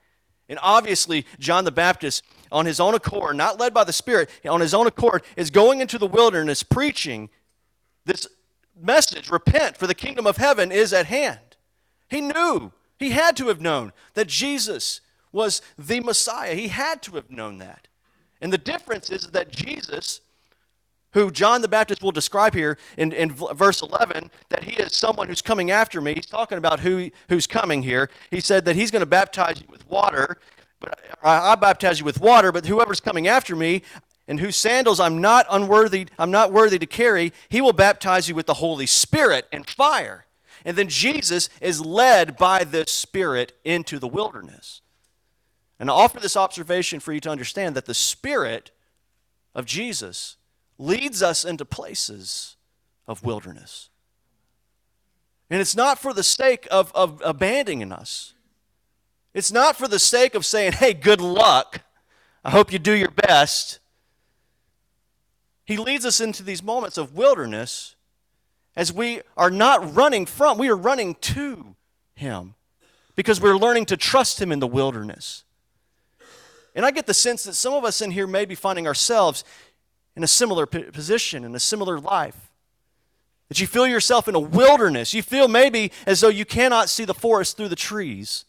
And 0.50 0.60
obviously, 0.62 1.26
John 1.40 1.64
the 1.64 1.72
Baptist, 1.72 2.24
on 2.52 2.66
his 2.66 2.80
own 2.80 2.96
accord, 2.96 3.38
not 3.38 3.60
led 3.60 3.74
by 3.74 3.86
the 3.86 3.94
Spirit, 3.94 4.30
on 4.50 4.60
his 4.60 4.74
own 4.74 4.88
accord, 4.88 5.24
is 5.38 5.50
going 5.52 5.80
into 5.80 5.98
the 5.98 6.08
wilderness 6.08 6.64
preaching 6.64 7.30
this 8.04 8.28
message 8.76 9.30
repent, 9.30 9.78
for 9.78 9.86
the 9.86 9.96
kingdom 9.96 10.26
of 10.26 10.38
heaven 10.38 10.72
is 10.72 10.92
at 10.92 11.06
hand. 11.06 11.56
He 12.10 12.20
knew, 12.20 12.74
he 12.98 13.12
had 13.12 13.38
to 13.38 13.48
have 13.48 13.62
known 13.62 13.94
that 14.16 14.28
Jesus 14.28 15.02
was 15.32 15.62
the 15.78 16.00
Messiah. 16.00 16.56
He 16.56 16.70
had 16.70 17.02
to 17.04 17.12
have 17.16 17.30
known 17.30 17.60
that. 17.60 17.88
And 18.42 18.52
the 18.52 18.58
difference 18.58 19.10
is 19.12 19.28
that 19.28 19.52
Jesus 19.52 20.22
who 21.14 21.32
John 21.32 21.62
the 21.62 21.68
Baptist 21.68 22.02
will 22.02 22.12
describe 22.12 22.54
here 22.54 22.78
in, 22.98 23.12
in 23.12 23.32
verse 23.32 23.82
11 23.82 24.32
that 24.50 24.64
he 24.64 24.76
is 24.82 24.96
someone 24.96 25.28
who's 25.28 25.42
coming 25.42 25.72
after 25.72 26.02
me. 26.02 26.14
He's 26.14 26.26
talking 26.26 26.58
about 26.58 26.80
who, 26.80 27.12
who's 27.30 27.48
coming 27.48 27.84
here. 27.84 28.10
He 28.30 28.40
said 28.40 28.66
that 28.66 28.76
he's 28.76 28.92
going 28.92 29.02
to 29.02 29.06
baptize 29.06 29.60
you 29.60 29.68
with 29.70 29.88
water, 29.90 30.38
but 30.80 31.00
I, 31.22 31.52
I 31.52 31.56
baptize 31.56 32.00
you 32.00 32.06
with 32.06 32.22
water, 32.22 32.52
but 32.52 32.66
whoever's 32.66 33.00
coming 33.00 33.28
after 33.28 33.56
me, 33.56 33.84
and 34.28 34.40
whose 34.40 34.56
sandals 34.56 35.00
I'm 35.00 35.20
not 35.20 35.46
unworthy, 35.50 36.08
I'm 36.18 36.32
not 36.32 36.54
worthy 36.54 36.80
to 36.80 36.86
carry, 36.86 37.34
he 37.50 37.60
will 37.60 37.74
baptize 37.74 38.30
you 38.30 38.36
with 38.36 38.46
the 38.46 38.56
Holy 38.56 38.86
Spirit 38.86 39.48
and 39.52 39.68
fire. 39.68 40.26
And 40.64 40.78
then 40.78 40.88
Jesus 40.88 41.50
is 41.60 41.84
led 41.84 42.38
by 42.38 42.64
the 42.64 42.86
Spirit 42.88 43.54
into 43.66 44.00
the 44.00 44.08
wilderness. 44.08 44.82
And 45.80 45.90
I 45.90 45.94
offer 45.94 46.20
this 46.20 46.38
observation 46.38 47.00
for 47.00 47.12
you 47.12 47.20
to 47.22 47.30
understand 47.30 47.76
that 47.76 47.86
the 47.86 47.96
Spirit 47.96 48.72
of 49.56 49.66
Jesus 49.66 50.38
leads 50.82 51.22
us 51.22 51.46
into 51.46 51.64
places 51.64 52.58
of 53.08 53.24
wilderness. 53.24 53.90
And 55.50 55.62
it's 55.62 55.76
not 55.76 56.00
for 56.00 56.14
the 56.14 56.24
sake 56.24 56.68
of, 56.72 56.92
of 56.94 57.22
abandoning 57.24 57.92
us. 57.92 58.34
It's 59.34 59.52
not 59.52 59.76
for 59.76 59.88
the 59.88 60.00
sake 60.00 60.34
of 60.34 60.46
saying, 60.46 60.74
hey, 60.74 60.94
good 60.94 61.22
luck. 61.22 61.82
I 62.44 62.50
hope 62.50 62.74
you 62.74 62.80
do 62.80 62.94
your 62.94 63.12
best. 63.12 63.80
He 65.64 65.78
leads 65.78 66.06
us 66.06 66.20
into 66.20 66.44
these 66.44 66.64
moments 66.64 66.98
of 66.98 67.16
wilderness 67.16 67.96
as 68.76 68.92
we 68.92 69.22
are 69.38 69.52
not 69.52 69.96
running 69.96 70.26
from, 70.26 70.58
we 70.58 70.70
are 70.70 70.78
running 70.78 71.16
to 71.16 71.76
Him 72.16 72.56
because 73.16 73.42
we're 73.42 73.58
learning 73.58 73.86
to 73.88 73.98
trust 73.98 74.42
Him 74.42 74.52
in 74.52 74.60
the 74.60 74.68
wilderness. 74.68 75.44
And 76.74 76.86
I 76.86 76.92
get 76.92 77.06
the 77.06 77.14
sense 77.14 77.44
that 77.44 77.56
some 77.56 77.74
of 77.74 77.84
us 77.84 78.02
in 78.02 78.12
here 78.12 78.28
may 78.28 78.46
be 78.46 78.56
finding 78.56 78.88
ourselves 78.88 79.44
in 80.16 80.24
a 80.24 80.28
similar 80.28 80.66
position, 80.66 81.44
in 81.44 81.56
a 81.56 81.60
similar 81.60 82.00
life. 82.00 82.52
That 83.50 83.60
you 83.60 83.68
feel 83.68 83.88
yourself 83.88 84.28
in 84.28 84.36
a 84.36 84.40
wilderness. 84.40 85.14
You 85.14 85.22
feel 85.22 85.48
maybe 85.48 85.92
as 86.06 86.22
though 86.22 86.30
you 86.30 86.46
cannot 86.46 86.90
see 86.90 87.06
the 87.06 87.14
forest 87.14 87.58
through 87.58 87.68
the 87.68 87.76
trees. 87.76 88.46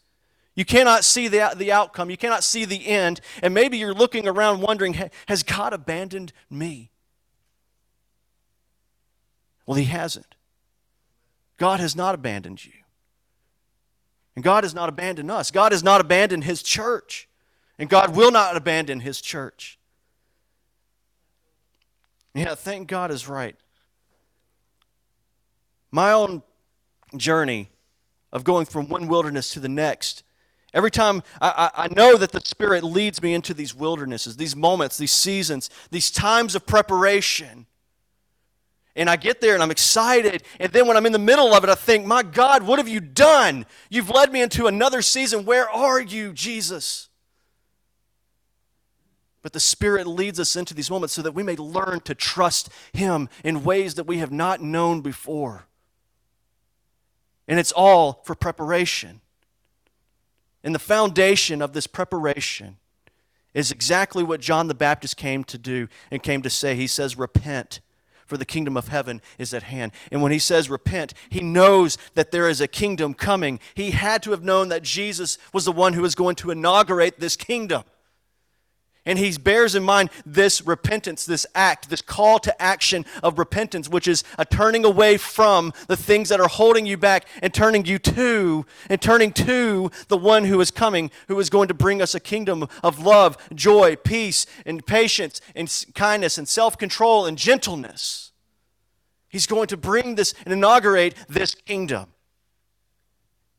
You 0.55 0.65
cannot 0.65 1.03
see 1.03 1.27
the, 1.27 1.53
the 1.55 1.71
outcome. 1.71 2.09
You 2.09 2.17
cannot 2.17 2.43
see 2.43 2.63
the 2.63 2.87
end. 2.87 3.19
And 3.41 3.53
maybe 3.53 3.77
you're 3.77 3.93
looking 3.93 4.27
around 4.27 4.61
wondering, 4.61 4.95
has 5.27 5.43
God 5.43 5.73
abandoned 5.73 6.31
me? 6.49 6.91
Well, 9.65 9.75
He 9.75 9.85
hasn't. 9.85 10.35
God 11.57 11.79
has 11.79 11.95
not 11.95 12.15
abandoned 12.15 12.63
you. 12.65 12.73
And 14.35 14.43
God 14.43 14.63
has 14.63 14.73
not 14.73 14.89
abandoned 14.89 15.29
us. 15.29 15.51
God 15.51 15.71
has 15.71 15.83
not 15.83 16.01
abandoned 16.01 16.43
His 16.43 16.63
church. 16.63 17.27
And 17.79 17.89
God 17.89 18.15
will 18.15 18.31
not 18.31 18.55
abandon 18.55 18.99
His 18.99 19.21
church. 19.21 19.79
Yeah, 22.33 22.55
thank 22.55 22.87
God 22.87 23.11
is 23.11 23.27
right. 23.27 23.55
My 25.91 26.11
own 26.11 26.41
journey 27.15 27.69
of 28.31 28.43
going 28.43 28.65
from 28.65 28.89
one 28.89 29.07
wilderness 29.07 29.51
to 29.51 29.59
the 29.59 29.69
next. 29.69 30.23
Every 30.73 30.89
time 30.89 31.21
I, 31.39 31.69
I, 31.75 31.87
know 31.89 32.17
that 32.17 32.31
the 32.31 32.41
Spirit 32.41 32.83
leads 32.83 33.21
me 33.21 33.35
into 33.35 33.53
these 33.53 33.75
wildernesses, 33.75 34.37
these 34.37 34.55
moments, 34.55 34.97
these 34.97 35.11
seasons, 35.11 35.69
these 35.91 36.09
times 36.09 36.55
of 36.55 36.65
preparation. 36.65 37.67
And 38.95 39.07
I 39.07 39.15
get 39.15 39.39
there 39.39 39.53
and 39.53 39.61
I'm 39.61 39.69
excited. 39.69 40.41
And 40.59 40.71
then 40.71 40.87
when 40.87 40.97
I'm 40.97 41.05
in 41.05 41.11
the 41.11 41.19
middle 41.19 41.53
of 41.53 41.63
it, 41.63 41.69
I 41.69 41.75
think, 41.75 42.07
my 42.07 42.23
God, 42.23 42.63
what 42.63 42.79
have 42.79 42.87
you 42.87 42.99
done? 42.99 43.67
You've 43.91 44.09
led 44.09 44.31
me 44.31 44.41
into 44.41 44.65
another 44.65 45.03
season. 45.03 45.45
Where 45.45 45.69
are 45.69 46.01
you, 46.01 46.33
Jesus? 46.33 47.09
But 49.43 49.53
the 49.53 49.59
Spirit 49.59 50.07
leads 50.07 50.39
us 50.39 50.55
into 50.55 50.73
these 50.73 50.89
moments 50.89 51.13
so 51.13 51.21
that 51.21 51.33
we 51.33 51.43
may 51.43 51.55
learn 51.55 51.99
to 52.01 52.15
trust 52.15 52.69
Him 52.93 53.29
in 53.43 53.63
ways 53.63 53.95
that 53.95 54.07
we 54.07 54.17
have 54.17 54.31
not 54.31 54.61
known 54.61 55.01
before. 55.01 55.67
And 57.47 57.59
it's 57.59 57.73
all 57.73 58.21
for 58.23 58.33
preparation. 58.33 59.21
And 60.63 60.73
the 60.73 60.79
foundation 60.79 61.61
of 61.61 61.73
this 61.73 61.87
preparation 61.87 62.77
is 63.53 63.69
exactly 63.69 64.23
what 64.23 64.39
John 64.39 64.67
the 64.67 64.73
Baptist 64.73 65.17
came 65.17 65.43
to 65.43 65.57
do 65.57 65.89
and 66.09 66.23
came 66.23 66.41
to 66.41 66.49
say. 66.49 66.75
He 66.75 66.87
says, 66.87 67.17
Repent 67.17 67.81
for 68.25 68.37
the 68.37 68.45
kingdom 68.45 68.77
of 68.77 68.87
heaven 68.87 69.21
is 69.37 69.53
at 69.53 69.63
hand. 69.63 69.91
And 70.11 70.21
when 70.21 70.31
he 70.31 70.39
says 70.39 70.69
repent, 70.69 71.13
he 71.29 71.41
knows 71.41 71.97
that 72.15 72.31
there 72.31 72.49
is 72.49 72.61
a 72.61 72.67
kingdom 72.67 73.13
coming. 73.13 73.59
He 73.75 73.91
had 73.91 74.23
to 74.23 74.31
have 74.31 74.43
known 74.43 74.69
that 74.69 74.83
Jesus 74.83 75.37
was 75.51 75.65
the 75.65 75.71
one 75.71 75.93
who 75.93 76.01
was 76.01 76.15
going 76.15 76.35
to 76.37 76.49
inaugurate 76.49 77.19
this 77.19 77.35
kingdom. 77.35 77.83
And 79.05 79.19
he 79.19 79.37
bears 79.37 79.75
in 79.75 79.83
mind 79.83 80.11
this 80.25 80.65
repentance, 80.65 81.25
this 81.25 81.45
act, 81.53 81.89
this 81.89 82.01
call 82.01 82.39
to 82.39 82.61
action 82.61 83.05
of 83.21 83.37
repentance, 83.37 83.89
which 83.89 84.07
is 84.07 84.23
a 84.37 84.45
turning 84.45 84.85
away 84.85 85.17
from 85.17 85.73
the 85.87 85.97
things 85.97 86.29
that 86.29 86.39
are 86.39 86.47
holding 86.47 86.85
you 86.85 86.95
back 86.95 87.27
and 87.41 87.53
turning 87.53 87.85
you 87.85 87.99
to, 87.99 88.65
and 88.89 89.01
turning 89.01 89.33
to 89.33 89.91
the 90.07 90.17
one 90.17 90.45
who 90.45 90.61
is 90.61 90.71
coming, 90.71 91.11
who 91.27 91.37
is 91.37 91.49
going 91.49 91.67
to 91.67 91.73
bring 91.73 92.01
us 92.01 92.15
a 92.15 92.19
kingdom 92.19 92.65
of 92.81 92.99
love, 92.99 93.37
joy, 93.53 93.97
peace, 93.97 94.45
and 94.65 94.85
patience, 94.85 95.41
and 95.53 95.85
kindness, 95.93 96.37
and 96.37 96.47
self 96.47 96.77
control, 96.77 97.25
and 97.25 97.37
gentleness. 97.37 98.31
He's 99.27 99.47
going 99.47 99.67
to 99.67 99.77
bring 99.77 100.15
this 100.15 100.33
and 100.45 100.53
inaugurate 100.53 101.15
this 101.27 101.55
kingdom. 101.55 102.12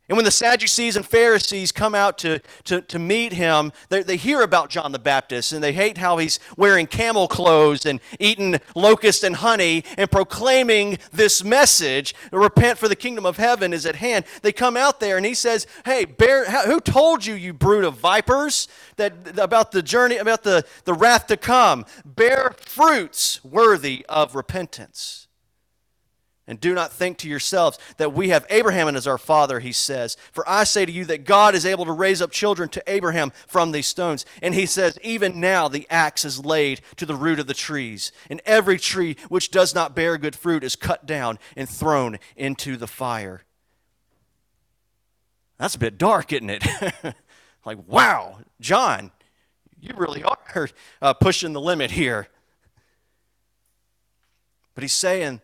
And 0.06 0.16
when 0.16 0.26
the 0.26 0.30
Sadducees 0.30 0.96
and 0.96 1.06
Pharisees 1.06 1.72
come 1.72 1.94
out 1.94 2.18
to, 2.18 2.40
to, 2.64 2.82
to 2.82 2.98
meet 2.98 3.32
him, 3.32 3.72
they, 3.88 4.02
they 4.02 4.18
hear 4.18 4.42
about 4.42 4.68
John 4.68 4.92
the 4.92 4.98
Baptist 4.98 5.52
and 5.52 5.64
they 5.64 5.72
hate 5.72 5.96
how 5.96 6.18
he's 6.18 6.38
wearing 6.58 6.86
camel 6.86 7.26
clothes 7.26 7.86
and 7.86 8.00
eating 8.20 8.60
locust 8.74 9.24
and 9.24 9.36
honey 9.36 9.82
and 9.96 10.10
proclaiming 10.10 10.98
this 11.10 11.42
message 11.42 12.14
repent 12.32 12.76
for 12.78 12.86
the 12.86 12.96
kingdom 12.96 13.24
of 13.24 13.38
heaven 13.38 13.72
is 13.72 13.86
at 13.86 13.96
hand. 13.96 14.26
They 14.42 14.52
come 14.52 14.76
out 14.76 15.00
there 15.00 15.16
and 15.16 15.24
he 15.24 15.32
says, 15.32 15.66
Hey, 15.86 16.04
bear, 16.04 16.50
who 16.66 16.80
told 16.80 17.24
you, 17.24 17.32
you 17.32 17.54
brood 17.54 17.84
of 17.84 17.94
vipers, 17.94 18.68
that, 18.96 19.38
about 19.38 19.72
the 19.72 19.82
journey, 19.82 20.18
about 20.18 20.42
the, 20.42 20.66
the 20.84 20.92
wrath 20.92 21.28
to 21.28 21.38
come? 21.38 21.86
Bear 22.04 22.54
fruits 22.60 23.42
worthy 23.42 24.04
of 24.10 24.34
repentance. 24.34 25.23
And 26.46 26.60
do 26.60 26.74
not 26.74 26.92
think 26.92 27.16
to 27.18 27.28
yourselves 27.28 27.78
that 27.96 28.12
we 28.12 28.28
have 28.28 28.44
Abraham 28.50 28.94
as 28.94 29.06
our 29.06 29.16
father, 29.16 29.60
he 29.60 29.72
says. 29.72 30.18
For 30.30 30.46
I 30.46 30.64
say 30.64 30.84
to 30.84 30.92
you 30.92 31.06
that 31.06 31.24
God 31.24 31.54
is 31.54 31.64
able 31.64 31.86
to 31.86 31.92
raise 31.92 32.20
up 32.20 32.30
children 32.30 32.68
to 32.70 32.82
Abraham 32.86 33.32
from 33.46 33.72
these 33.72 33.86
stones. 33.86 34.26
And 34.42 34.54
he 34.54 34.66
says, 34.66 34.98
Even 35.02 35.40
now 35.40 35.68
the 35.68 35.86
axe 35.88 36.24
is 36.24 36.44
laid 36.44 36.82
to 36.96 37.06
the 37.06 37.14
root 37.14 37.38
of 37.38 37.46
the 37.46 37.54
trees, 37.54 38.12
and 38.28 38.42
every 38.44 38.78
tree 38.78 39.16
which 39.30 39.50
does 39.50 39.74
not 39.74 39.96
bear 39.96 40.18
good 40.18 40.36
fruit 40.36 40.62
is 40.64 40.76
cut 40.76 41.06
down 41.06 41.38
and 41.56 41.66
thrown 41.66 42.18
into 42.36 42.76
the 42.76 42.86
fire. 42.86 43.42
That's 45.56 45.76
a 45.76 45.78
bit 45.78 45.96
dark, 45.96 46.30
isn't 46.32 46.50
it? 46.50 46.66
like, 47.64 47.78
wow, 47.86 48.40
John, 48.60 49.12
you 49.80 49.94
really 49.96 50.22
are 50.22 50.68
uh, 51.00 51.14
pushing 51.14 51.54
the 51.54 51.60
limit 51.60 51.92
here. 51.92 52.28
But 54.74 54.82
he's 54.82 54.92
saying, 54.92 55.40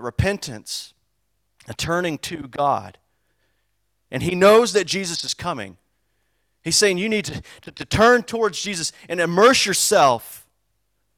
that 0.00 0.04
repentance, 0.04 0.94
a 1.68 1.74
turning 1.74 2.16
to 2.16 2.48
God, 2.48 2.96
and 4.10 4.22
he 4.22 4.34
knows 4.34 4.72
that 4.72 4.86
Jesus 4.86 5.22
is 5.24 5.34
coming. 5.34 5.76
He's 6.62 6.76
saying 6.76 6.96
you 6.96 7.08
need 7.08 7.26
to, 7.26 7.42
to, 7.62 7.70
to, 7.70 7.84
turn 7.84 8.22
towards 8.22 8.62
Jesus 8.62 8.92
and 9.10 9.20
immerse 9.20 9.66
yourself. 9.66 10.46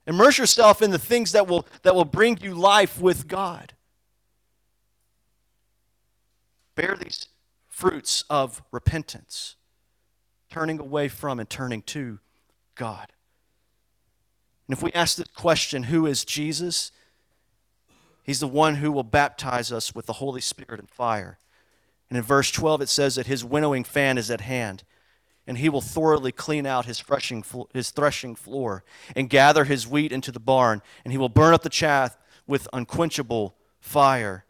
Immerse 0.06 0.36
yourself 0.36 0.82
in 0.82 0.90
the 0.90 0.98
things 0.98 1.30
that 1.32 1.46
will, 1.46 1.64
that 1.82 1.94
will 1.94 2.04
bring 2.04 2.38
you 2.42 2.54
life 2.54 3.00
with 3.00 3.28
God. 3.28 3.72
Bear 6.74 6.96
these 7.00 7.28
fruits 7.68 8.24
of 8.28 8.62
repentance, 8.72 9.54
turning 10.50 10.80
away 10.80 11.06
from 11.08 11.38
and 11.38 11.48
turning 11.48 11.82
to 11.82 12.18
God. 12.74 13.12
And 14.66 14.76
if 14.76 14.82
we 14.82 14.92
ask 14.92 15.16
the 15.16 15.24
question, 15.36 15.84
who 15.84 16.06
is 16.06 16.24
Jesus? 16.24 16.90
He's 18.22 18.40
the 18.40 18.48
one 18.48 18.76
who 18.76 18.92
will 18.92 19.02
baptize 19.02 19.72
us 19.72 19.94
with 19.94 20.06
the 20.06 20.14
Holy 20.14 20.40
Spirit 20.40 20.78
and 20.78 20.88
fire. 20.88 21.38
And 22.08 22.16
in 22.16 22.22
verse 22.22 22.50
12, 22.50 22.82
it 22.82 22.88
says 22.88 23.16
that 23.16 23.26
his 23.26 23.44
winnowing 23.44 23.84
fan 23.84 24.18
is 24.18 24.30
at 24.30 24.42
hand, 24.42 24.84
and 25.46 25.58
he 25.58 25.68
will 25.68 25.80
thoroughly 25.80 26.30
clean 26.30 26.66
out 26.66 26.86
his 26.86 27.00
threshing, 27.00 27.44
his 27.72 27.90
threshing 27.90 28.36
floor 28.36 28.84
and 29.16 29.28
gather 29.28 29.64
his 29.64 29.88
wheat 29.88 30.12
into 30.12 30.30
the 30.30 30.38
barn, 30.38 30.82
and 31.04 31.12
he 31.12 31.18
will 31.18 31.28
burn 31.28 31.54
up 31.54 31.62
the 31.62 31.68
chaff 31.68 32.16
with 32.46 32.68
unquenchable 32.72 33.56
fire. 33.80 34.44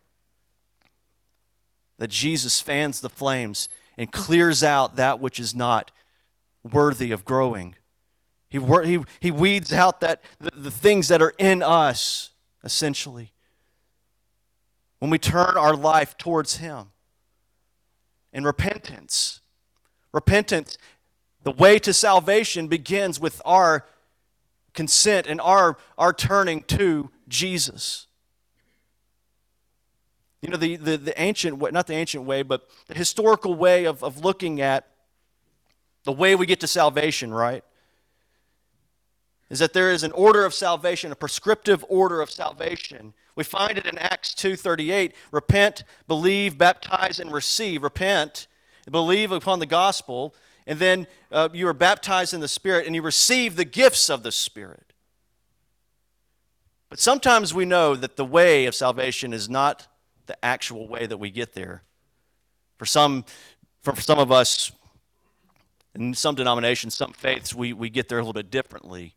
That 1.98 2.10
Jesus 2.10 2.60
fans 2.60 3.00
the 3.00 3.08
flames 3.08 3.68
and 3.96 4.12
clears 4.12 4.62
out 4.62 4.96
that 4.96 5.20
which 5.20 5.40
is 5.40 5.54
not 5.54 5.92
worthy 6.62 7.10
of 7.10 7.24
growing. 7.24 7.76
He, 8.50 8.58
he, 8.58 8.98
he 9.20 9.30
weeds 9.30 9.72
out 9.72 10.00
that, 10.00 10.20
the, 10.38 10.50
the 10.50 10.70
things 10.70 11.08
that 11.08 11.22
are 11.22 11.32
in 11.38 11.62
us, 11.62 12.30
essentially 12.64 13.32
when 15.02 15.11
we 15.11 15.18
turn 15.18 15.56
our 15.56 15.75
life 15.75 16.16
towards 16.16 16.59
Him. 16.59 16.92
In 18.32 18.44
repentance, 18.44 19.40
repentance, 20.12 20.78
the 21.42 21.50
way 21.50 21.80
to 21.80 21.92
salvation 21.92 22.68
begins 22.68 23.18
with 23.18 23.42
our 23.44 23.85
consent 24.75 25.26
and 25.26 25.40
our, 25.40 25.76
our 25.99 26.12
turning 26.12 26.62
to 26.68 27.11
Jesus. 27.26 28.06
You 30.40 30.50
know, 30.50 30.56
the, 30.56 30.76
the, 30.76 30.97
the 30.97 31.21
ancient 31.21 31.59
way, 31.59 31.73
not 31.73 31.88
the 31.88 31.94
ancient 31.94 32.23
way, 32.23 32.42
but 32.42 32.68
the 32.87 32.94
historical 32.94 33.56
way 33.56 33.87
of, 33.87 34.04
of 34.04 34.25
looking 34.25 34.61
at 34.61 34.87
the 36.04 36.12
way 36.12 36.37
we 36.37 36.47
get 36.47 36.61
to 36.61 36.68
salvation, 36.68 37.35
right? 37.35 37.64
Is 39.50 39.59
that 39.59 39.73
there 39.73 39.90
is 39.90 40.04
an 40.04 40.12
order 40.12 40.44
of 40.44 40.54
salvation, 40.54 41.11
a 41.11 41.16
prescriptive 41.16 41.85
order 41.88 42.21
of 42.21 42.30
salvation 42.30 43.14
we 43.34 43.44
find 43.44 43.78
it 43.78 43.86
in 43.86 43.98
Acts 43.98 44.34
2:38, 44.34 45.12
repent, 45.30 45.84
believe, 46.06 46.58
baptize 46.58 47.18
and 47.18 47.32
receive. 47.32 47.82
Repent, 47.82 48.46
believe 48.90 49.32
upon 49.32 49.58
the 49.58 49.66
gospel, 49.66 50.34
and 50.66 50.78
then 50.78 51.06
uh, 51.30 51.48
you 51.52 51.66
are 51.68 51.74
baptized 51.74 52.34
in 52.34 52.40
the 52.40 52.48
Spirit 52.48 52.86
and 52.86 52.94
you 52.94 53.02
receive 53.02 53.56
the 53.56 53.64
gifts 53.64 54.08
of 54.08 54.22
the 54.22 54.32
Spirit. 54.32 54.92
But 56.88 57.00
sometimes 57.00 57.54
we 57.54 57.64
know 57.64 57.96
that 57.96 58.16
the 58.16 58.24
way 58.24 58.66
of 58.66 58.74
salvation 58.74 59.32
is 59.32 59.48
not 59.48 59.88
the 60.26 60.44
actual 60.44 60.86
way 60.86 61.06
that 61.06 61.16
we 61.16 61.30
get 61.30 61.54
there. 61.54 61.82
For 62.78 62.84
some, 62.84 63.24
for 63.80 63.96
some 63.96 64.18
of 64.18 64.30
us, 64.30 64.72
in 65.94 66.14
some 66.14 66.34
denominations, 66.34 66.94
some 66.94 67.12
faiths, 67.12 67.54
we, 67.54 67.72
we 67.72 67.90
get 67.90 68.08
there 68.08 68.18
a 68.18 68.20
little 68.20 68.32
bit 68.32 68.50
differently. 68.50 69.14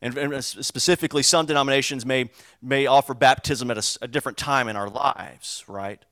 And, 0.00 0.16
and 0.16 0.44
specifically, 0.44 1.22
some 1.22 1.46
denominations 1.46 2.06
may, 2.06 2.30
may 2.62 2.86
offer 2.86 3.14
baptism 3.14 3.70
at 3.70 3.78
a, 3.78 3.98
a 4.02 4.08
different 4.08 4.38
time 4.38 4.68
in 4.68 4.76
our 4.76 4.88
lives, 4.88 5.64
right? 5.66 6.04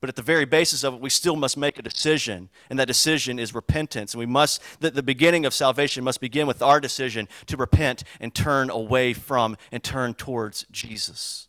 But 0.00 0.08
at 0.08 0.16
the 0.16 0.22
very 0.22 0.44
basis 0.44 0.84
of 0.84 0.94
it, 0.94 1.00
we 1.00 1.10
still 1.10 1.36
must 1.36 1.56
make 1.56 1.78
a 1.78 1.82
decision, 1.82 2.48
and 2.70 2.78
that 2.78 2.86
decision 2.86 3.38
is 3.38 3.54
repentance. 3.54 4.14
And 4.14 4.18
we 4.18 4.26
must, 4.26 4.62
the, 4.80 4.90
the 4.90 5.02
beginning 5.02 5.44
of 5.44 5.52
salvation 5.52 6.04
must 6.04 6.20
begin 6.20 6.46
with 6.46 6.62
our 6.62 6.80
decision 6.80 7.28
to 7.46 7.56
repent 7.56 8.04
and 8.20 8.34
turn 8.34 8.70
away 8.70 9.12
from 9.12 9.56
and 9.72 9.82
turn 9.82 10.14
towards 10.14 10.64
Jesus. 10.70 11.48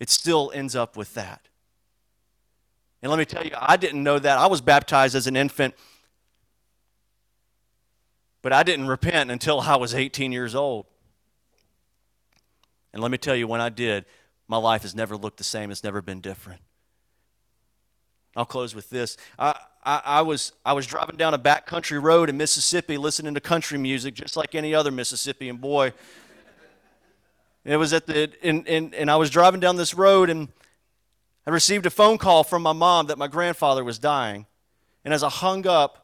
It 0.00 0.08
still 0.10 0.50
ends 0.54 0.74
up 0.74 0.96
with 0.96 1.14
that. 1.14 1.48
And 3.02 3.10
let 3.10 3.18
me 3.18 3.26
tell 3.26 3.44
you, 3.44 3.52
I 3.58 3.76
didn't 3.76 4.02
know 4.02 4.18
that. 4.18 4.38
I 4.38 4.46
was 4.46 4.62
baptized 4.62 5.14
as 5.14 5.26
an 5.26 5.36
infant 5.36 5.74
but 8.44 8.52
I 8.52 8.62
didn't 8.62 8.88
repent 8.88 9.30
until 9.30 9.58
I 9.58 9.76
was 9.76 9.94
18 9.94 10.30
years 10.30 10.54
old. 10.54 10.84
And 12.92 13.00
let 13.00 13.10
me 13.10 13.16
tell 13.16 13.34
you, 13.34 13.48
when 13.48 13.62
I 13.62 13.70
did, 13.70 14.04
my 14.48 14.58
life 14.58 14.82
has 14.82 14.94
never 14.94 15.16
looked 15.16 15.38
the 15.38 15.44
same. 15.44 15.70
It's 15.70 15.82
never 15.82 16.02
been 16.02 16.20
different. 16.20 16.60
I'll 18.36 18.44
close 18.44 18.74
with 18.74 18.90
this. 18.90 19.16
I, 19.38 19.58
I, 19.82 20.02
I, 20.04 20.20
was, 20.20 20.52
I 20.62 20.74
was 20.74 20.86
driving 20.86 21.16
down 21.16 21.32
a 21.32 21.38
backcountry 21.38 22.02
road 22.02 22.28
in 22.28 22.36
Mississippi 22.36 22.98
listening 22.98 23.32
to 23.32 23.40
country 23.40 23.78
music 23.78 24.12
just 24.12 24.36
like 24.36 24.54
any 24.54 24.74
other 24.74 24.90
Mississippian 24.90 25.56
boy. 25.56 25.94
It 27.64 27.78
was 27.78 27.94
at 27.94 28.06
the, 28.06 28.30
and, 28.42 28.68
and, 28.68 28.94
and 28.94 29.10
I 29.10 29.16
was 29.16 29.30
driving 29.30 29.60
down 29.60 29.76
this 29.76 29.94
road 29.94 30.28
and 30.28 30.48
I 31.46 31.50
received 31.50 31.86
a 31.86 31.90
phone 31.90 32.18
call 32.18 32.44
from 32.44 32.60
my 32.60 32.74
mom 32.74 33.06
that 33.06 33.16
my 33.16 33.26
grandfather 33.26 33.82
was 33.82 33.98
dying. 33.98 34.44
And 35.02 35.14
as 35.14 35.22
I 35.22 35.30
hung 35.30 35.66
up, 35.66 36.03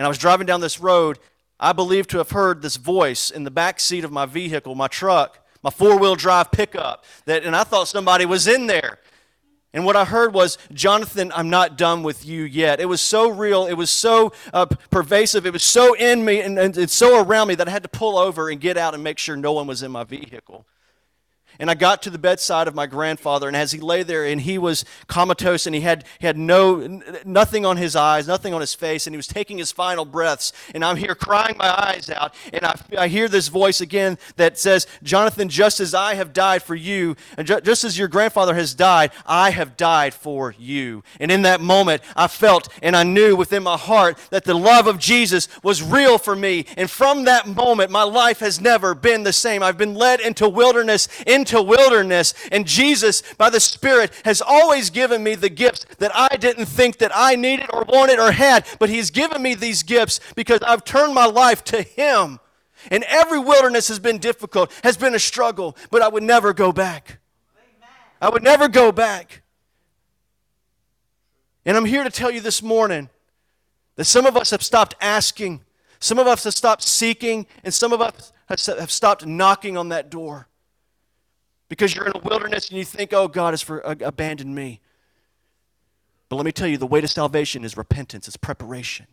and 0.00 0.06
I 0.06 0.08
was 0.08 0.16
driving 0.16 0.46
down 0.46 0.62
this 0.62 0.80
road, 0.80 1.18
I 1.60 1.74
believe 1.74 2.06
to 2.06 2.16
have 2.16 2.30
heard 2.30 2.62
this 2.62 2.76
voice 2.76 3.30
in 3.30 3.44
the 3.44 3.50
back 3.50 3.78
seat 3.78 4.02
of 4.02 4.10
my 4.10 4.24
vehicle, 4.24 4.74
my 4.74 4.88
truck, 4.88 5.46
my 5.62 5.68
four-wheel 5.68 6.16
drive 6.16 6.50
pickup, 6.50 7.04
that, 7.26 7.44
and 7.44 7.54
I 7.54 7.64
thought 7.64 7.86
somebody 7.86 8.24
was 8.24 8.48
in 8.48 8.66
there. 8.66 8.96
And 9.74 9.84
what 9.84 9.96
I 9.96 10.06
heard 10.06 10.32
was, 10.32 10.56
Jonathan, 10.72 11.30
I'm 11.34 11.50
not 11.50 11.76
done 11.76 12.02
with 12.02 12.24
you 12.24 12.44
yet. 12.44 12.80
It 12.80 12.86
was 12.86 13.02
so 13.02 13.28
real. 13.28 13.66
It 13.66 13.74
was 13.74 13.90
so 13.90 14.32
uh, 14.54 14.64
pervasive. 14.90 15.44
It 15.44 15.52
was 15.52 15.62
so 15.62 15.92
in 15.92 16.24
me 16.24 16.40
and, 16.40 16.58
and, 16.58 16.74
and 16.78 16.90
so 16.90 17.22
around 17.22 17.48
me 17.48 17.54
that 17.56 17.68
I 17.68 17.70
had 17.70 17.82
to 17.82 17.90
pull 17.90 18.16
over 18.16 18.48
and 18.48 18.58
get 18.58 18.78
out 18.78 18.94
and 18.94 19.04
make 19.04 19.18
sure 19.18 19.36
no 19.36 19.52
one 19.52 19.66
was 19.66 19.82
in 19.82 19.92
my 19.92 20.04
vehicle. 20.04 20.64
And 21.60 21.70
I 21.70 21.74
got 21.74 22.02
to 22.02 22.10
the 22.10 22.18
bedside 22.18 22.66
of 22.66 22.74
my 22.74 22.86
grandfather, 22.86 23.46
and 23.46 23.56
as 23.56 23.70
he 23.70 23.78
lay 23.78 24.02
there, 24.02 24.24
and 24.24 24.40
he 24.40 24.58
was 24.58 24.84
comatose, 25.06 25.66
and 25.66 25.74
he 25.74 25.82
had, 25.82 26.04
he 26.18 26.26
had 26.26 26.36
no, 26.36 27.00
nothing 27.24 27.64
on 27.64 27.76
his 27.76 27.94
eyes, 27.94 28.26
nothing 28.26 28.52
on 28.52 28.60
his 28.60 28.74
face, 28.74 29.06
and 29.06 29.14
he 29.14 29.18
was 29.18 29.26
taking 29.26 29.58
his 29.58 29.70
final 29.70 30.04
breaths. 30.04 30.52
And 30.74 30.84
I'm 30.84 30.96
here 30.96 31.14
crying 31.14 31.56
my 31.58 31.68
eyes 31.68 32.10
out, 32.10 32.34
and 32.52 32.64
I, 32.64 32.74
I 32.98 33.08
hear 33.08 33.28
this 33.28 33.48
voice 33.48 33.80
again 33.80 34.18
that 34.36 34.58
says, 34.58 34.86
Jonathan, 35.02 35.48
just 35.48 35.80
as 35.80 35.94
I 35.94 36.14
have 36.14 36.32
died 36.32 36.62
for 36.62 36.74
you, 36.74 37.14
and 37.36 37.46
ju- 37.46 37.60
just 37.60 37.84
as 37.84 37.98
your 37.98 38.08
grandfather 38.08 38.54
has 38.54 38.74
died, 38.74 39.12
I 39.26 39.50
have 39.50 39.76
died 39.76 40.14
for 40.14 40.54
you. 40.58 41.04
And 41.20 41.30
in 41.30 41.42
that 41.42 41.60
moment, 41.60 42.02
I 42.16 42.26
felt 42.26 42.68
and 42.82 42.96
I 42.96 43.02
knew 43.02 43.36
within 43.36 43.62
my 43.62 43.76
heart 43.76 44.18
that 44.30 44.44
the 44.44 44.54
love 44.54 44.86
of 44.86 44.98
Jesus 44.98 45.46
was 45.62 45.82
real 45.82 46.16
for 46.16 46.34
me. 46.34 46.64
And 46.76 46.90
from 46.90 47.24
that 47.24 47.46
moment, 47.46 47.90
my 47.90 48.02
life 48.02 48.38
has 48.40 48.60
never 48.60 48.94
been 48.94 49.24
the 49.24 49.32
same. 49.32 49.62
I've 49.62 49.76
been 49.76 49.94
led 49.94 50.20
into 50.20 50.48
wilderness, 50.48 51.06
into 51.26 51.49
into 51.50 51.62
wilderness. 51.62 52.34
And 52.52 52.66
Jesus, 52.66 53.22
by 53.36 53.50
the 53.50 53.60
Spirit, 53.60 54.12
has 54.24 54.42
always 54.42 54.90
given 54.90 55.22
me 55.22 55.34
the 55.34 55.48
gifts 55.48 55.86
that 55.98 56.12
I 56.14 56.36
didn't 56.36 56.66
think 56.66 56.98
that 56.98 57.12
I 57.14 57.36
needed 57.36 57.66
or 57.72 57.84
wanted 57.84 58.18
or 58.18 58.32
had. 58.32 58.66
But 58.78 58.90
He's 58.90 59.10
given 59.10 59.42
me 59.42 59.54
these 59.54 59.82
gifts 59.82 60.20
because 60.34 60.60
I've 60.62 60.84
turned 60.84 61.14
my 61.14 61.26
life 61.26 61.64
to 61.64 61.82
Him. 61.82 62.40
And 62.90 63.04
every 63.04 63.38
wilderness 63.38 63.88
has 63.88 63.98
been 63.98 64.18
difficult, 64.18 64.72
has 64.84 64.96
been 64.96 65.14
a 65.14 65.18
struggle, 65.18 65.76
but 65.90 66.00
I 66.02 66.08
would 66.08 66.22
never 66.22 66.54
go 66.54 66.72
back. 66.72 67.18
I 68.22 68.30
would 68.30 68.42
never 68.42 68.68
go 68.68 68.90
back. 68.92 69.42
And 71.66 71.76
I'm 71.76 71.84
here 71.84 72.04
to 72.04 72.10
tell 72.10 72.30
you 72.30 72.40
this 72.40 72.62
morning 72.62 73.10
that 73.96 74.06
some 74.06 74.24
of 74.24 74.36
us 74.36 74.50
have 74.50 74.62
stopped 74.62 74.94
asking, 75.00 75.62
some 75.98 76.18
of 76.18 76.26
us 76.26 76.44
have 76.44 76.54
stopped 76.54 76.82
seeking, 76.82 77.46
and 77.62 77.74
some 77.74 77.92
of 77.92 78.00
us 78.00 78.32
have 78.48 78.90
stopped 78.90 79.26
knocking 79.26 79.76
on 79.76 79.90
that 79.90 80.10
door 80.10 80.48
because 81.70 81.94
you're 81.94 82.06
in 82.06 82.12
a 82.14 82.18
wilderness 82.18 82.68
and 82.68 82.76
you 82.76 82.84
think, 82.84 83.14
oh, 83.14 83.28
God 83.28 83.52
has 83.52 83.62
for, 83.62 83.86
uh, 83.86 83.94
abandoned 84.00 84.54
me. 84.54 84.80
But 86.28 86.36
let 86.36 86.44
me 86.44 86.52
tell 86.52 86.68
you, 86.68 86.76
the 86.76 86.86
way 86.86 87.00
to 87.00 87.08
salvation 87.08 87.64
is 87.64 87.76
repentance, 87.76 88.28
it's 88.28 88.36
preparation. 88.36 89.06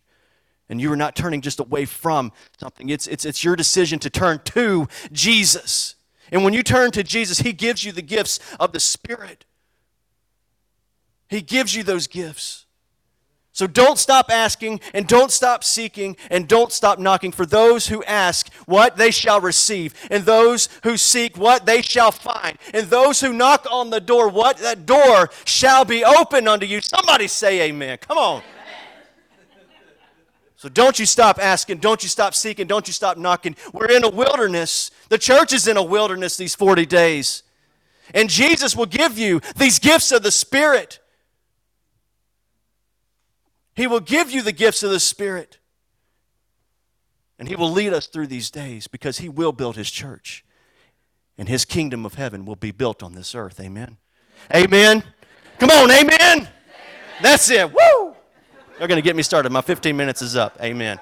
And 0.67 0.82
you 0.82 0.91
are 0.91 0.98
not 0.98 1.15
turning 1.15 1.39
just 1.39 1.60
away 1.60 1.86
from 1.86 2.34
something, 2.60 2.89
it's, 2.89 3.08
it's, 3.08 3.24
it's 3.24 3.43
your 3.43 3.56
decision 3.56 4.00
to 4.00 4.10
turn 4.10 4.41
to 4.46 4.88
Jesus. 5.13 5.96
And 6.32 6.43
when 6.43 6.54
you 6.54 6.62
turn 6.62 6.91
to 6.91 7.04
Jesus, 7.04 7.39
He 7.39 7.54
gives 7.54 7.86
you 7.86 7.93
the 7.93 8.02
gifts 8.02 8.39
of 8.60 8.74
the 8.74 8.82
Spirit. 8.82 9.46
He 11.30 11.41
gives 11.41 11.76
you 11.76 11.84
those 11.84 12.08
gifts. 12.08 12.66
So 13.58 13.65
don't 13.65 13.98
stop 13.98 14.30
asking 14.30 14.82
and 14.93 15.08
don't 15.08 15.32
stop 15.32 15.63
seeking 15.63 16.15
and 16.30 16.48
don't 16.48 16.72
stop 16.72 17.00
knocking. 17.00 17.32
For 17.32 17.43
those 17.43 17.88
who 17.88 18.04
ask, 18.04 18.54
what 18.67 18.98
they 18.98 19.10
shall 19.10 19.41
receive. 19.41 19.96
And 20.12 20.26
those 20.26 20.70
who 20.84 20.96
seek, 20.96 21.38
what 21.38 21.65
they 21.65 21.82
shall 21.82 22.12
find. 22.12 22.60
And 22.72 22.86
those 22.86 23.20
who 23.20 23.34
knock 23.34 23.65
on 23.72 23.89
the 23.89 24.00
door, 24.00 24.30
what 24.30 24.58
that 24.60 24.86
door 24.86 25.32
shall 25.43 25.86
be 25.86 26.06
open 26.06 26.48
unto 26.48 26.67
you. 26.67 26.82
Somebody 26.82 27.28
say 27.28 27.62
amen. 27.62 27.98
Come 27.98 28.20
on. 28.20 28.43
So 30.58 30.70
don't 30.70 31.00
you 31.00 31.08
stop 31.08 31.39
asking, 31.39 31.80
don't 31.80 32.04
you 32.04 32.10
stop 32.10 32.36
seeking, 32.36 32.67
don't 32.67 32.86
you 32.86 32.93
stop 32.93 33.17
knocking. 33.17 33.56
We're 33.74 33.89
in 33.89 34.04
a 34.04 34.10
wilderness. 34.10 34.91
The 35.10 35.17
church 35.17 35.52
is 35.52 35.67
in 35.67 35.78
a 35.78 35.84
wilderness 35.84 36.38
these 36.38 36.54
40 36.54 36.86
days. 36.86 37.41
And 38.13 38.30
Jesus 38.30 38.76
will 38.76 38.86
give 38.86 39.17
you 39.17 39.41
these 39.56 39.80
gifts 39.80 40.12
of 40.12 40.22
the 40.22 40.30
Spirit. 40.30 41.00
He 43.78 43.86
will 43.86 44.00
give 44.00 44.32
you 44.32 44.42
the 44.42 44.52
gifts 44.52 44.82
of 44.82 44.90
the 44.90 45.00
Spirit. 45.00 45.60
And 47.38 47.48
He 47.48 47.56
will 47.56 47.72
lead 47.72 47.94
us 47.94 48.08
through 48.08 48.26
these 48.26 48.50
days 48.50 48.88
because 48.88 49.20
He 49.20 49.30
will 49.30 49.52
build 49.52 49.76
His 49.76 49.92
church. 49.92 50.44
And 51.38 51.48
His 51.48 51.63
kingdom 51.63 52.04
of 52.04 52.16
heaven 52.16 52.44
will 52.44 52.56
be 52.56 52.72
built 52.72 53.04
on 53.04 53.13
this 53.13 53.36
earth. 53.36 53.60
Amen. 53.60 53.98
Amen. 54.54 55.04
Come 55.60 55.70
on, 55.70 55.92
amen. 55.92 56.10
amen. 56.22 56.50
That's 57.22 57.52
it. 57.52 57.72
Woo! 57.72 58.16
They're 58.80 58.88
going 58.88 58.98
to 58.98 59.04
get 59.04 59.16
me 59.16 59.22
started. 59.22 59.52
My 59.52 59.62
15 59.62 59.96
minutes 59.96 60.24
is 60.24 60.36
up. 60.36 60.58
Amen. 60.60 61.00